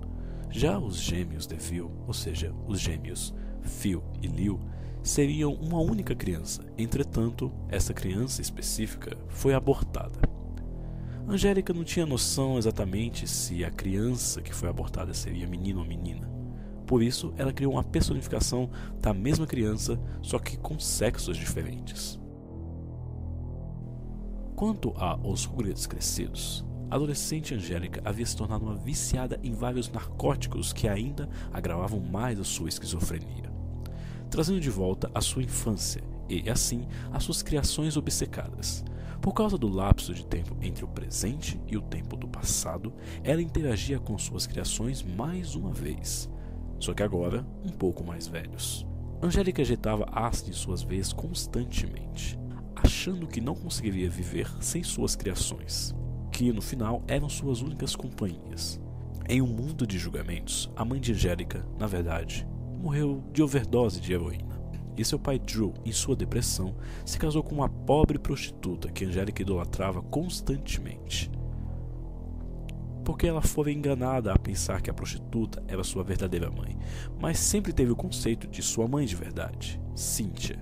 Já 0.50 0.78
os 0.78 0.98
gêmeos 0.98 1.48
Deville, 1.48 1.90
ou 2.06 2.14
seja, 2.14 2.54
os 2.68 2.80
gêmeos 2.80 3.34
Phil 3.64 4.04
e 4.22 4.28
Lil, 4.28 4.60
seriam 5.02 5.54
uma 5.54 5.80
única 5.80 6.16
criança. 6.16 6.64
Entretanto, 6.78 7.52
essa 7.70 7.94
criança 7.94 8.42
específica 8.42 9.18
foi 9.28 9.54
abortada. 9.54 10.20
Angélica 11.28 11.74
não 11.74 11.84
tinha 11.84 12.06
noção 12.06 12.58
exatamente 12.58 13.28
se 13.28 13.64
a 13.64 13.72
criança 13.72 14.42
que 14.42 14.54
foi 14.54 14.70
abortada 14.70 15.14
seria 15.14 15.48
menino 15.48 15.80
ou 15.80 15.86
menina. 15.86 16.33
Por 16.94 17.02
isso, 17.02 17.34
ela 17.38 17.52
criou 17.52 17.74
uma 17.74 17.84
personificação 17.84 18.70
da 19.02 19.16
mesma 19.16 19.48
criança, 19.48 20.00
só 20.22 20.38
que 20.38 20.58
com 20.58 20.78
sexos 20.78 21.36
diferentes. 21.36 22.20
Quanto 24.56 24.94
a 24.96 25.20
Os 25.28 25.44
Rugrats 25.44 25.88
Crescidos, 25.88 26.64
a 26.92 26.96
adolescente 26.96 27.56
Angélica 27.56 28.00
havia 28.06 28.28
se 28.28 28.38
tornado 28.38 28.66
uma 28.66 28.76
viciada 28.76 29.40
em 29.42 29.54
vários 29.54 29.90
narcóticos 29.90 30.72
que 30.72 30.88
ainda 30.88 31.28
agravavam 31.52 32.00
mais 32.00 32.40
a 32.40 32.44
sua 32.44 32.70
esquizofrenia, 32.70 33.52
trazendo 34.30 34.60
de 34.60 34.70
volta 34.70 35.10
a 35.16 35.20
sua 35.20 35.42
infância 35.42 36.04
e, 36.30 36.48
assim, 36.48 36.86
as 37.12 37.24
suas 37.24 37.42
criações 37.42 37.98
obcecadas, 37.98 38.86
por 39.20 39.34
causa 39.34 39.58
do 39.58 39.68
lapso 39.68 40.14
de 40.14 40.24
tempo 40.24 40.56
entre 40.62 40.86
o 40.86 40.88
presente 40.88 41.60
e 41.66 41.76
o 41.76 41.82
tempo 41.82 42.16
do 42.16 42.28
passado, 42.28 42.94
ela 43.24 43.42
interagia 43.42 43.98
com 43.98 44.16
suas 44.16 44.46
criações 44.46 45.02
mais 45.02 45.56
uma 45.56 45.74
vez, 45.74 46.30
só 46.84 46.94
que 46.94 47.02
agora 47.02 47.46
um 47.64 47.70
pouco 47.70 48.04
mais 48.04 48.28
velhos. 48.28 48.86
Angélica 49.22 49.62
ejetava 49.62 50.06
ácido 50.12 50.50
em 50.50 50.54
suas 50.54 50.84
veias 50.84 51.14
constantemente, 51.14 52.38
achando 52.76 53.26
que 53.26 53.40
não 53.40 53.56
conseguiria 53.56 54.10
viver 54.10 54.52
sem 54.60 54.84
suas 54.84 55.16
criações, 55.16 55.96
que 56.30 56.52
no 56.52 56.62
final 56.62 57.02
eram 57.08 57.30
suas 57.30 57.62
únicas 57.62 57.96
companhias. 57.96 58.82
Em 59.30 59.42
um 59.42 59.48
mundo 59.48 59.88
de 59.88 59.98
julgamentos, 59.98 60.70
a 60.76 60.84
mãe 60.84 61.00
de 61.00 61.14
Angélica, 61.14 61.66
na 61.80 61.88
verdade, 61.88 62.46
morreu 62.82 63.24
de 63.32 63.42
overdose 63.42 64.02
de 64.02 64.12
heroína 64.12 64.62
e 64.98 65.06
seu 65.06 65.18
pai 65.18 65.40
Drew, 65.40 65.74
em 65.86 65.92
sua 65.94 66.18
depressão, 66.18 66.76
se 67.06 67.18
casou 67.18 67.42
com 67.42 67.56
uma 67.56 67.70
pobre 67.70 68.20
prostituta 68.20 68.92
que 68.92 69.06
Angélica 69.06 69.42
idolatrava 69.42 70.02
constantemente. 70.02 71.32
Porque 73.04 73.28
ela 73.28 73.42
fora 73.42 73.72
enganada 73.72 74.32
a 74.32 74.40
pensar 74.40 74.82
que 74.82 74.90
a 74.90 74.94
prostituta 74.94 75.64
era 75.68 75.84
sua 75.84 76.04
verdadeira 76.04 76.50
mãe, 76.50 76.78
mas 77.20 77.40
sempre 77.40 77.74
teve 77.74 77.92
o 77.92 77.96
conceito 77.96 78.48
de 78.48 78.62
sua 78.62 78.88
mãe 78.88 79.06
de 79.06 79.16
verdade, 79.16 79.80
Cynthia. 79.96 80.60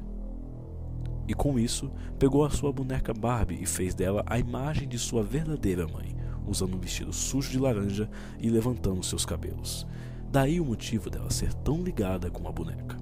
E 1.28 1.34
com 1.34 1.58
isso, 1.58 1.92
pegou 2.20 2.44
a 2.44 2.50
sua 2.50 2.74
boneca 2.74 3.14
Barbie 3.14 3.62
e 3.62 3.66
fez 3.66 3.94
dela 3.94 4.24
a 4.26 4.38
imagem 4.40 4.88
de 4.88 4.98
sua 4.98 5.24
verdadeira 5.24 5.88
mãe, 5.88 6.16
usando 6.46 6.76
um 6.76 6.80
vestido 6.80 7.14
sujo 7.14 7.52
de 7.52 7.60
laranja 7.60 8.10
e 8.40 8.50
levantando 8.50 9.06
seus 9.06 9.26
cabelos. 9.26 9.88
Daí 10.32 10.60
o 10.60 10.66
motivo 10.66 11.10
dela 11.10 11.30
ser 11.30 11.54
tão 11.54 11.84
ligada 11.84 12.30
com 12.30 12.48
a 12.48 12.52
boneca. 12.52 12.98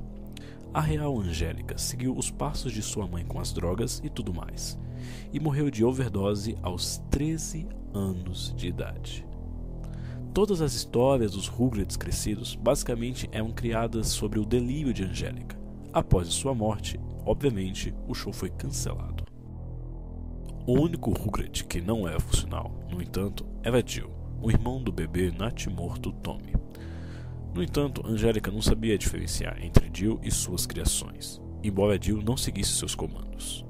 A 0.74 0.82
real 0.82 1.20
Angélica 1.20 1.78
seguiu 1.78 2.16
os 2.16 2.30
passos 2.30 2.72
de 2.72 2.82
sua 2.82 3.08
mãe 3.08 3.26
com 3.26 3.40
as 3.40 3.52
drogas 3.52 4.00
e 4.04 4.10
tudo 4.10 4.34
mais, 4.34 4.78
e 5.34 5.40
morreu 5.40 5.72
de 5.72 5.84
overdose 5.84 6.56
aos 6.62 7.00
13 7.10 7.68
anos 7.94 8.54
de 8.56 8.68
idade. 8.68 9.29
Todas 10.40 10.62
as 10.62 10.74
histórias 10.74 11.34
dos 11.34 11.50
Rugrats 11.50 11.98
crescidos 11.98 12.56
basicamente 12.56 13.28
eram 13.30 13.52
criadas 13.52 14.08
sobre 14.08 14.40
o 14.40 14.46
delírio 14.46 14.94
de 14.94 15.04
Angélica. 15.04 15.60
Após 15.92 16.30
sua 16.30 16.56
morte, 16.56 16.98
obviamente, 17.26 17.94
o 18.08 18.14
show 18.14 18.32
foi 18.32 18.50
cancelado. 18.50 19.26
O 20.66 20.80
único 20.80 21.12
Rugrat 21.12 21.66
que 21.66 21.82
não 21.82 22.08
era 22.08 22.22
funcional, 22.22 22.72
no 22.90 23.02
entanto, 23.02 23.46
era 23.62 23.86
Jill, 23.86 24.10
o 24.42 24.50
irmão 24.50 24.82
do 24.82 24.94
bebê 24.94 25.30
natimorto 25.30 26.14
Tommy. 26.14 26.56
No 27.54 27.62
entanto, 27.62 28.02
Angélica 28.08 28.50
não 28.50 28.62
sabia 28.62 28.98
diferenciar 28.98 29.62
entre 29.62 29.92
Jill 29.94 30.22
e 30.24 30.32
suas 30.32 30.66
criações, 30.66 31.42
embora 31.62 32.02
Jill 32.02 32.22
não 32.22 32.38
seguisse 32.38 32.78
seus 32.78 32.96
comandos. 32.96 33.66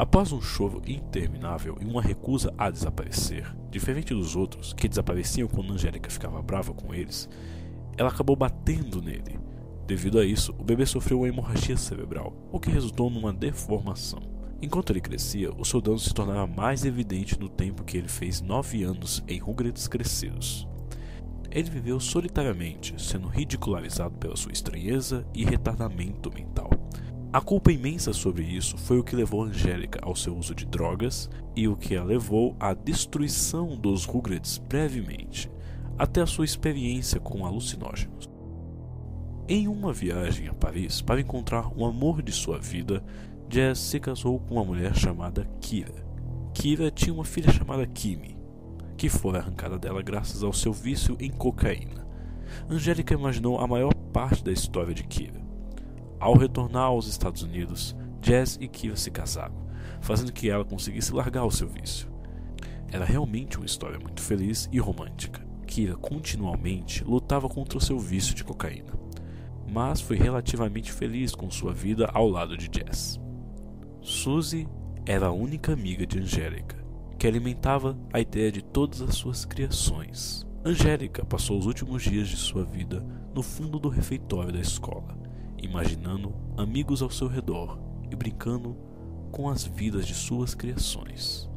Após 0.00 0.32
um 0.32 0.40
choro 0.40 0.80
interminável 0.86 1.76
e 1.78 1.84
uma 1.84 2.00
recusa 2.00 2.54
a 2.56 2.70
desaparecer, 2.70 3.54
diferente 3.70 4.14
dos 4.14 4.34
outros 4.34 4.72
que 4.72 4.88
desapareciam 4.88 5.46
quando 5.46 5.74
Angélica 5.74 6.08
ficava 6.08 6.40
brava 6.40 6.72
com 6.72 6.94
eles, 6.94 7.28
ela 7.98 8.08
acabou 8.08 8.34
batendo 8.34 9.02
nele. 9.02 9.38
Devido 9.86 10.18
a 10.18 10.24
isso, 10.24 10.54
o 10.58 10.64
bebê 10.64 10.86
sofreu 10.86 11.18
uma 11.18 11.28
hemorragia 11.28 11.76
cerebral, 11.76 12.34
o 12.50 12.58
que 12.58 12.70
resultou 12.70 13.10
numa 13.10 13.30
deformação. 13.30 14.20
Enquanto 14.62 14.88
ele 14.88 15.02
crescia, 15.02 15.52
o 15.52 15.66
seu 15.66 15.82
dano 15.82 15.98
se 15.98 16.14
tornava 16.14 16.46
mais 16.46 16.86
evidente 16.86 17.38
no 17.38 17.50
tempo 17.50 17.84
que 17.84 17.98
ele 17.98 18.08
fez 18.08 18.40
nove 18.40 18.82
anos 18.82 19.22
em 19.28 19.38
Rugrats 19.38 19.86
crescidos. 19.86 20.66
Ele 21.50 21.68
viveu 21.68 22.00
solitariamente, 22.00 22.94
sendo 22.96 23.28
ridicularizado 23.28 24.16
pela 24.16 24.34
sua 24.34 24.52
estranheza 24.52 25.26
e 25.34 25.44
retardamento 25.44 26.32
mental. 26.32 26.79
A 27.32 27.40
culpa 27.40 27.70
imensa 27.70 28.12
sobre 28.12 28.42
isso 28.42 28.76
foi 28.76 28.98
o 28.98 29.04
que 29.04 29.14
levou 29.14 29.44
Angélica 29.44 30.00
ao 30.02 30.16
seu 30.16 30.36
uso 30.36 30.52
de 30.52 30.66
drogas 30.66 31.30
e 31.54 31.68
o 31.68 31.76
que 31.76 31.96
a 31.96 32.02
levou 32.02 32.56
à 32.58 32.74
destruição 32.74 33.76
dos 33.76 34.04
Rugrats 34.04 34.58
brevemente, 34.58 35.48
até 35.96 36.20
a 36.20 36.26
sua 36.26 36.44
experiência 36.44 37.20
com 37.20 37.46
alucinógenos. 37.46 38.28
Em 39.48 39.68
uma 39.68 39.92
viagem 39.92 40.48
a 40.48 40.54
Paris 40.54 41.00
para 41.00 41.20
encontrar 41.20 41.70
o 41.76 41.84
amor 41.84 42.20
de 42.20 42.32
sua 42.32 42.58
vida, 42.58 43.00
Jazz 43.48 43.78
se 43.78 44.00
casou 44.00 44.40
com 44.40 44.54
uma 44.54 44.64
mulher 44.64 44.96
chamada 44.96 45.48
Kira. 45.60 46.04
Kira 46.52 46.90
tinha 46.90 47.14
uma 47.14 47.24
filha 47.24 47.52
chamada 47.52 47.86
Kimi, 47.86 48.36
que 48.96 49.08
foi 49.08 49.38
arrancada 49.38 49.78
dela 49.78 50.02
graças 50.02 50.42
ao 50.42 50.52
seu 50.52 50.72
vício 50.72 51.16
em 51.20 51.30
cocaína. 51.30 52.04
Angélica 52.68 53.14
imaginou 53.14 53.60
a 53.60 53.68
maior 53.68 53.94
parte 54.12 54.42
da 54.42 54.50
história 54.50 54.92
de 54.92 55.04
Kira. 55.04 55.39
Ao 56.20 56.36
retornar 56.36 56.84
aos 56.84 57.06
Estados 57.06 57.42
Unidos, 57.42 57.96
Jazz 58.20 58.58
e 58.60 58.68
Kira 58.68 58.94
se 58.94 59.10
casaram, 59.10 59.54
fazendo 60.02 60.32
que 60.32 60.50
ela 60.50 60.66
conseguisse 60.66 61.14
largar 61.14 61.46
o 61.46 61.50
seu 61.50 61.66
vício. 61.66 62.10
Era 62.92 63.06
realmente 63.06 63.56
uma 63.56 63.64
história 63.64 63.98
muito 63.98 64.20
feliz 64.20 64.68
e 64.70 64.78
romântica. 64.78 65.40
Kira 65.66 65.96
continuamente 65.96 67.02
lutava 67.04 67.48
contra 67.48 67.78
o 67.78 67.80
seu 67.80 67.98
vício 67.98 68.34
de 68.34 68.44
cocaína, 68.44 68.92
mas 69.72 70.02
foi 70.02 70.18
relativamente 70.18 70.92
feliz 70.92 71.34
com 71.34 71.50
sua 71.50 71.72
vida 71.72 72.10
ao 72.12 72.28
lado 72.28 72.54
de 72.54 72.68
Jazz. 72.68 73.18
Suzy 74.02 74.68
era 75.06 75.28
a 75.28 75.32
única 75.32 75.72
amiga 75.72 76.06
de 76.06 76.18
Angélica 76.18 76.76
que 77.18 77.26
alimentava 77.26 77.98
a 78.12 78.20
ideia 78.20 78.52
de 78.52 78.62
todas 78.62 79.00
as 79.00 79.14
suas 79.14 79.44
criações. 79.46 80.46
Angélica 80.64 81.24
passou 81.24 81.58
os 81.58 81.66
últimos 81.66 82.02
dias 82.02 82.28
de 82.28 82.36
sua 82.36 82.64
vida 82.64 83.02
no 83.34 83.42
fundo 83.42 83.78
do 83.78 83.88
refeitório 83.88 84.52
da 84.52 84.60
escola, 84.60 85.16
imaginando 85.62 86.34
amigos 86.56 87.02
ao 87.02 87.10
seu 87.10 87.28
redor 87.28 87.78
e 88.10 88.16
brincando 88.16 88.76
com 89.30 89.48
as 89.48 89.64
vidas 89.64 90.06
de 90.06 90.14
suas 90.14 90.54
criações. 90.54 91.48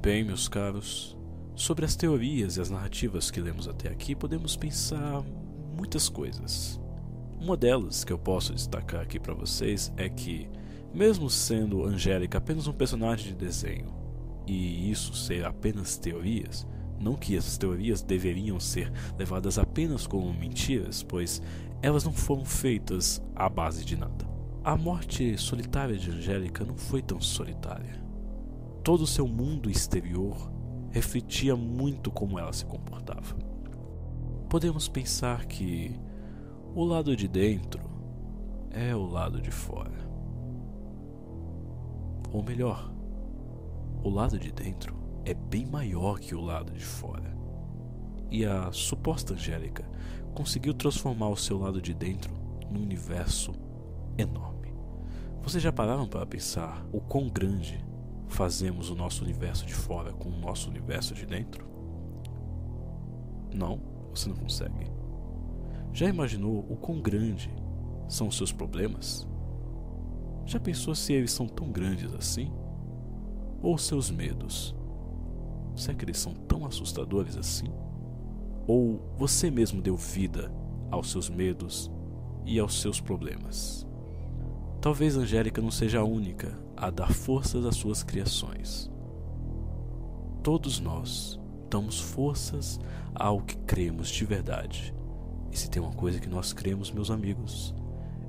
Bem, 0.00 0.22
meus 0.22 0.48
caros, 0.48 1.16
Sobre 1.54 1.84
as 1.84 1.94
teorias 1.94 2.56
e 2.56 2.60
as 2.60 2.68
narrativas 2.68 3.30
que 3.30 3.40
lemos 3.40 3.68
até 3.68 3.88
aqui, 3.88 4.12
podemos 4.12 4.56
pensar 4.56 5.22
muitas 5.76 6.08
coisas. 6.08 6.80
Uma 7.40 7.56
delas 7.56 8.02
que 8.02 8.12
eu 8.12 8.18
posso 8.18 8.52
destacar 8.52 9.02
aqui 9.02 9.20
para 9.20 9.34
vocês 9.34 9.92
é 9.96 10.08
que, 10.08 10.48
mesmo 10.94 11.28
sendo 11.28 11.84
Angélica 11.84 12.38
apenas 12.38 12.68
um 12.68 12.72
personagem 12.72 13.28
de 13.28 13.34
desenho, 13.34 13.92
e 14.46 14.90
isso 14.90 15.14
ser 15.14 15.44
apenas 15.44 15.96
teorias, 15.96 16.66
não 17.00 17.16
que 17.16 17.36
essas 17.36 17.58
teorias 17.58 18.02
deveriam 18.02 18.60
ser 18.60 18.92
levadas 19.18 19.58
apenas 19.58 20.06
como 20.06 20.32
mentiras, 20.32 21.02
pois 21.02 21.42
elas 21.82 22.04
não 22.04 22.12
foram 22.12 22.44
feitas 22.44 23.22
à 23.34 23.48
base 23.48 23.84
de 23.84 23.96
nada. 23.96 24.24
A 24.62 24.76
morte 24.76 25.36
solitária 25.36 25.96
de 25.96 26.10
Angélica 26.10 26.64
não 26.64 26.76
foi 26.76 27.02
tão 27.02 27.20
solitária. 27.20 28.02
Todo 28.82 29.02
o 29.02 29.06
seu 29.06 29.26
mundo 29.26 29.70
exterior 29.70 30.50
refletia 30.90 31.56
muito 31.56 32.10
como 32.10 32.38
ela 32.38 32.52
se 32.52 32.64
comportava. 32.64 33.36
Podemos 34.48 34.88
pensar 34.88 35.44
que 35.46 35.98
o 36.74 36.84
lado 36.84 37.16
de 37.16 37.26
dentro 37.26 37.82
é 38.70 38.94
o 38.94 39.04
lado 39.04 39.40
de 39.40 39.50
fora. 39.50 40.13
Ou 42.34 42.42
melhor, 42.42 42.92
o 44.02 44.10
lado 44.10 44.36
de 44.40 44.50
dentro 44.50 44.96
é 45.24 45.32
bem 45.32 45.64
maior 45.64 46.18
que 46.18 46.34
o 46.34 46.40
lado 46.40 46.72
de 46.72 46.84
fora. 46.84 47.32
E 48.28 48.44
a 48.44 48.72
suposta 48.72 49.34
Angélica 49.34 49.88
conseguiu 50.34 50.74
transformar 50.74 51.28
o 51.28 51.36
seu 51.36 51.56
lado 51.56 51.80
de 51.80 51.94
dentro 51.94 52.34
num 52.68 52.82
universo 52.82 53.52
enorme. 54.18 54.74
Vocês 55.44 55.62
já 55.62 55.72
pararam 55.72 56.08
para 56.08 56.26
pensar 56.26 56.84
o 56.92 57.00
quão 57.00 57.28
grande 57.28 57.78
fazemos 58.26 58.90
o 58.90 58.96
nosso 58.96 59.22
universo 59.22 59.64
de 59.64 59.74
fora 59.74 60.12
com 60.12 60.28
o 60.28 60.40
nosso 60.40 60.68
universo 60.68 61.14
de 61.14 61.26
dentro? 61.26 61.64
Não, 63.54 63.80
você 64.12 64.28
não 64.28 64.36
consegue. 64.36 64.90
Já 65.92 66.08
imaginou 66.08 66.66
o 66.68 66.74
quão 66.74 67.00
grande 67.00 67.54
são 68.08 68.26
os 68.26 68.36
seus 68.36 68.50
problemas? 68.50 69.24
Já 70.46 70.60
pensou 70.60 70.94
se 70.94 71.12
eles 71.12 71.32
são 71.32 71.46
tão 71.46 71.70
grandes 71.70 72.12
assim? 72.14 72.52
Ou 73.62 73.78
seus 73.78 74.10
medos? 74.10 74.74
Será 75.74 75.94
que 75.94 76.04
eles 76.04 76.18
são 76.18 76.34
tão 76.34 76.66
assustadores 76.66 77.36
assim? 77.36 77.72
Ou 78.66 79.00
você 79.16 79.50
mesmo 79.50 79.80
deu 79.80 79.96
vida 79.96 80.52
aos 80.90 81.10
seus 81.10 81.28
medos 81.28 81.90
e 82.44 82.58
aos 82.58 82.80
seus 82.80 83.00
problemas? 83.00 83.86
Talvez 84.80 85.16
Angélica 85.16 85.62
não 85.62 85.70
seja 85.70 86.00
a 86.00 86.04
única 86.04 86.58
a 86.76 86.90
dar 86.90 87.12
forças 87.12 87.64
às 87.64 87.76
suas 87.76 88.02
criações. 88.02 88.90
Todos 90.42 90.78
nós 90.78 91.40
damos 91.70 91.98
forças 91.98 92.78
ao 93.14 93.40
que 93.40 93.56
cremos 93.58 94.10
de 94.10 94.26
verdade. 94.26 94.94
E 95.50 95.58
se 95.58 95.70
tem 95.70 95.80
uma 95.80 95.94
coisa 95.94 96.20
que 96.20 96.28
nós 96.28 96.52
cremos, 96.52 96.90
meus 96.90 97.10
amigos, 97.10 97.74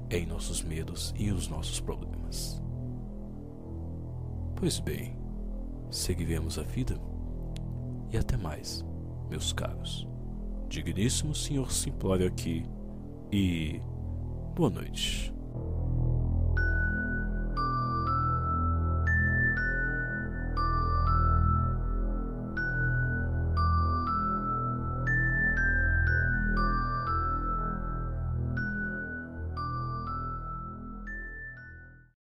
em 0.09 0.25
nossos 0.25 0.63
medos 0.63 1.13
e 1.17 1.31
nos 1.31 1.47
nossos 1.47 1.79
problemas. 1.79 2.61
Pois 4.55 4.79
bem, 4.79 5.15
seguiremos 5.91 6.57
a 6.57 6.63
vida 6.63 6.99
e 8.11 8.17
até 8.17 8.37
mais, 8.37 8.85
meus 9.29 9.51
caros. 9.51 10.07
Digníssimo 10.69 11.35
Senhor 11.35 11.71
Simplório 11.71 12.27
aqui 12.27 12.65
e 13.31 13.81
boa 14.55 14.69
noite. 14.69 15.34